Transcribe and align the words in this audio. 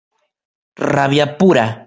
Rabia 0.93 1.37
pura. 1.37 1.65